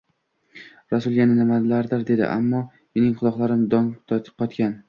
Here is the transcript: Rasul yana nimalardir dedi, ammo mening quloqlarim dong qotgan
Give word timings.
Rasul 0.93 1.17
yana 1.19 1.35
nimalardir 1.41 2.07
dedi, 2.09 2.25
ammo 2.39 2.65
mening 2.95 3.15
quloqlarim 3.21 3.65
dong 3.75 3.93
qotgan 4.15 4.79